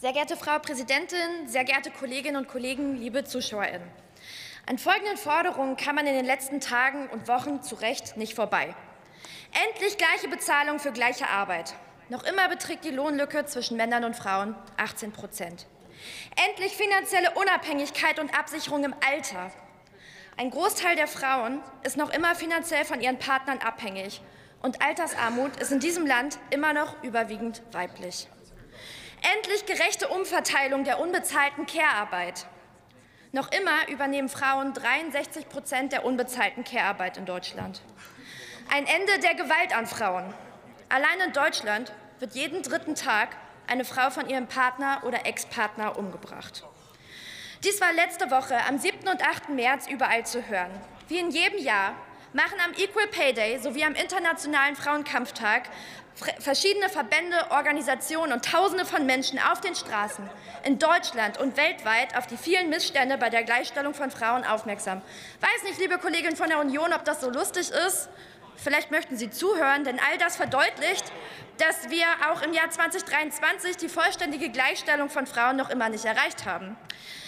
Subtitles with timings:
[0.00, 3.90] Sehr geehrte Frau Präsidentin, sehr geehrte Kolleginnen und Kollegen, liebe ZuschauerInnen.
[4.64, 8.76] An folgenden Forderungen kann man in den letzten Tagen und Wochen zu Recht nicht vorbei.
[9.66, 11.74] Endlich gleiche Bezahlung für gleiche Arbeit.
[12.10, 15.66] Noch immer beträgt die Lohnlücke zwischen Männern und Frauen 18 Prozent.
[16.48, 19.50] Endlich finanzielle Unabhängigkeit und Absicherung im Alter.
[20.36, 24.20] Ein Großteil der Frauen ist noch immer finanziell von ihren Partnern abhängig.
[24.62, 28.28] Und Altersarmut ist in diesem Land immer noch überwiegend weiblich.
[29.22, 32.46] Endlich gerechte Umverteilung der unbezahlten Care-Arbeit.
[33.32, 37.82] Noch immer übernehmen Frauen 63 Prozent der unbezahlten Care-Arbeit in Deutschland.
[38.70, 40.32] Ein Ende der Gewalt an Frauen.
[40.88, 43.36] Allein in Deutschland wird jeden dritten Tag
[43.66, 46.64] eine Frau von ihrem Partner oder Ex-Partner umgebracht.
[47.64, 49.08] Dies war letzte Woche am 7.
[49.08, 49.50] und 8.
[49.50, 50.70] März überall zu hören.
[51.08, 51.94] Wie in jedem Jahr
[52.32, 55.62] machen am Equal Pay Day sowie am Internationalen Frauenkampftag
[56.40, 60.28] verschiedene Verbände, Organisationen und Tausende von Menschen auf den Straßen
[60.64, 65.00] in Deutschland und weltweit auf die vielen Missstände bei der Gleichstellung von Frauen aufmerksam.
[65.40, 68.08] Weiß nicht, liebe Kolleginnen von der Union, ob das so lustig ist.
[68.56, 71.04] Vielleicht möchten Sie zuhören, denn all das verdeutlicht,
[71.58, 76.44] dass wir auch im Jahr 2023 die vollständige Gleichstellung von Frauen noch immer nicht erreicht
[76.44, 76.76] haben.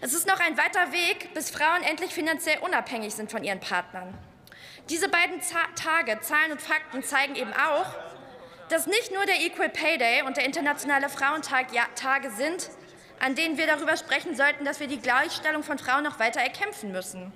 [0.00, 4.12] Es ist noch ein weiter Weg, bis Frauen endlich finanziell unabhängig sind von ihren Partnern.
[4.90, 5.40] Diese beiden
[5.76, 7.86] Tage, Zahlen und Fakten zeigen eben auch,
[8.68, 12.70] dass nicht nur der Equal Pay Day und der Internationale Frauentag Tage sind,
[13.20, 16.90] an denen wir darüber sprechen sollten, dass wir die Gleichstellung von Frauen noch weiter erkämpfen
[16.90, 17.32] müssen.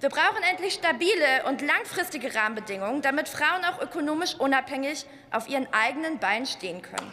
[0.00, 6.18] Wir brauchen endlich stabile und langfristige Rahmenbedingungen, damit Frauen auch ökonomisch unabhängig auf ihren eigenen
[6.18, 7.12] Beinen stehen können.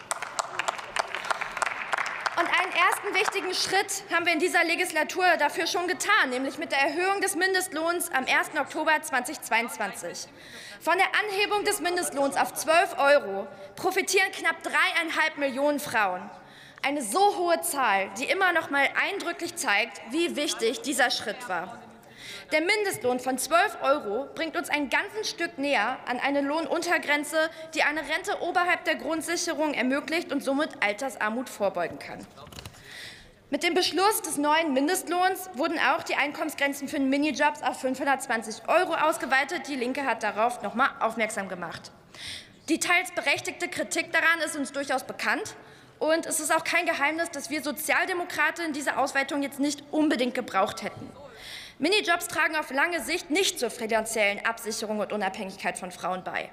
[2.37, 6.73] Und einen ersten wichtigen Schritt haben wir in dieser Legislatur dafür schon getan, nämlich mit
[6.73, 8.59] der Erhöhung des Mindestlohns am 1.
[8.59, 10.27] Oktober 2022.
[10.81, 13.47] Von der Anhebung des Mindestlohns auf 12 Euro
[13.77, 16.29] profitieren knapp dreieinhalb Millionen Frauen.
[16.83, 21.84] Eine so hohe Zahl, die immer noch mal eindrücklich zeigt, wie wichtig dieser Schritt war.
[22.51, 27.81] Der Mindestlohn von 12 Euro bringt uns ein ganzes Stück näher an eine Lohnuntergrenze, die
[27.81, 32.19] eine Rente oberhalb der Grundsicherung ermöglicht und somit Altersarmut vorbeugen kann.
[33.49, 38.93] Mit dem Beschluss des neuen Mindestlohns wurden auch die Einkommensgrenzen für Minijobs auf 520 Euro
[38.93, 39.67] ausgeweitet.
[39.67, 41.91] Die Linke hat darauf noch mal aufmerksam gemacht.
[42.69, 45.55] Die teils berechtigte Kritik daran ist uns durchaus bekannt.
[45.97, 50.83] Und es ist auch kein Geheimnis, dass wir Sozialdemokraten diese Ausweitung jetzt nicht unbedingt gebraucht
[50.83, 51.09] hätten.
[51.77, 56.49] Minijobs tragen auf lange Sicht nicht zur finanziellen Absicherung und Unabhängigkeit von Frauen bei.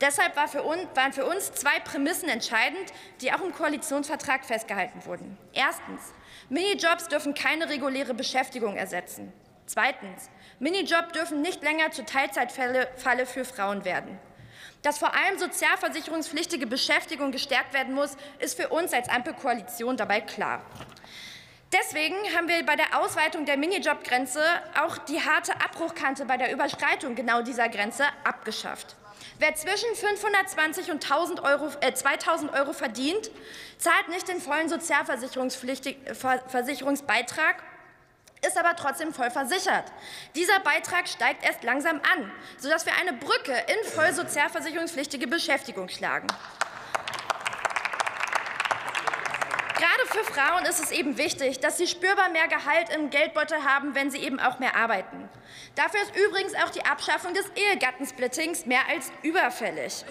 [0.00, 5.06] Deshalb war für uns, waren für uns zwei Prämissen entscheidend, die auch im Koalitionsvertrag festgehalten
[5.06, 5.38] wurden.
[5.52, 6.12] Erstens.
[6.48, 9.32] Minijobs dürfen keine reguläre Beschäftigung ersetzen.
[9.66, 10.28] Zweitens.
[10.58, 14.18] Minijobs dürfen nicht länger zur Teilzeitfalle für Frauen werden.
[14.82, 20.62] Dass vor allem sozialversicherungspflichtige Beschäftigung gestärkt werden muss, ist für uns als Ampelkoalition dabei klar.
[21.72, 24.42] Deswegen haben wir bei der Ausweitung der Minijobgrenze
[24.80, 28.94] auch die harte Abbruchkante bei der Überschreitung genau dieser Grenze abgeschafft.
[29.38, 33.30] Wer zwischen 520 und 1000 Euro, äh, 2000 Euro verdient,
[33.78, 37.56] zahlt nicht den vollen Sozialversicherungsbeitrag,
[38.46, 39.90] ist aber trotzdem voll versichert.
[40.36, 46.28] Dieser Beitrag steigt erst langsam an, sodass wir eine Brücke in voll sozialversicherungspflichtige Beschäftigung schlagen.
[50.14, 54.12] Für Frauen ist es eben wichtig, dass sie spürbar mehr Gehalt im Geldbeutel haben, wenn
[54.12, 55.28] sie eben auch mehr arbeiten.
[55.74, 60.04] Dafür ist übrigens auch die Abschaffung des Ehegattensplittings mehr als überfällig.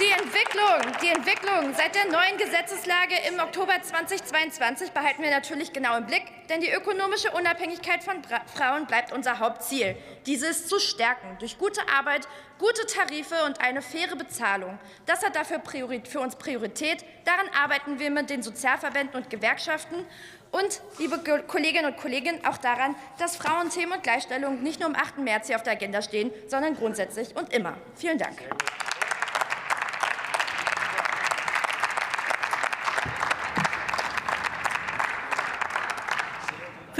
[0.00, 5.98] Die Entwicklung, die Entwicklung seit der neuen Gesetzeslage im Oktober 2022 behalten wir natürlich genau
[5.98, 8.14] im Blick, denn die ökonomische Unabhängigkeit von
[8.46, 9.94] Frauen bleibt unser Hauptziel.
[10.24, 12.26] Diese ist zu stärken durch gute Arbeit,
[12.58, 14.78] gute Tarife und eine faire Bezahlung.
[15.04, 17.04] Das hat dafür für uns Priorität.
[17.26, 20.06] Daran arbeiten wir mit den Sozialverbänden und Gewerkschaften.
[20.50, 25.18] Und, liebe Kolleginnen und Kollegen, auch daran, dass Frauenthemen und Gleichstellung nicht nur am 8.
[25.18, 27.76] März hier auf der Agenda stehen, sondern grundsätzlich und immer.
[27.96, 28.38] Vielen Dank.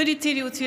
[0.01, 0.49] Für die CDU